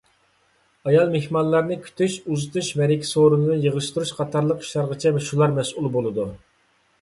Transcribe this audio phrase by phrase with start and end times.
[0.85, 6.27] ئايال مېھمانلارنى كۈتۈش، ئۇزىتىش، مەرىكە سورۇنىنى يىغىشتۇرۇش قاتارلىق ئىشلارغىچە شۇلار مەسئۇل بولىدۇ.